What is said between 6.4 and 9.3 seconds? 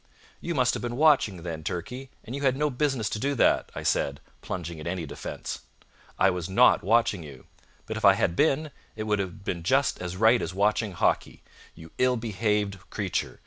not watching you. But if I had been, it would